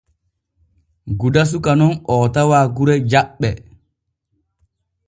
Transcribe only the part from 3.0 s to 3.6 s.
Jaɓɓe.